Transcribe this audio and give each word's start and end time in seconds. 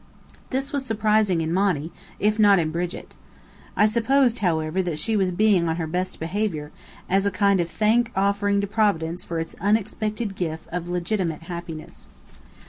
This 0.49 0.73
was 0.73 0.83
surprising 0.83 1.41
in 1.41 1.53
Monny, 1.53 1.91
if 2.17 2.39
not 2.39 2.57
in 2.57 2.71
Brigit. 2.71 3.13
I 3.77 3.85
supposed, 3.85 4.39
however, 4.39 4.81
that 4.81 4.97
she 4.97 5.15
was 5.15 5.29
being 5.29 5.69
on 5.69 5.75
her 5.75 5.85
best 5.85 6.19
behaviour, 6.19 6.71
as 7.07 7.27
a 7.27 7.29
kind 7.29 7.59
of 7.59 7.69
thank 7.69 8.11
offering 8.15 8.61
to 8.61 8.65
Providence 8.67 9.23
for 9.23 9.39
its 9.39 9.55
unexpected 9.61 10.35
gift 10.35 10.67
of 10.71 10.89
legitimate 10.89 11.43
happiness. 11.43 12.07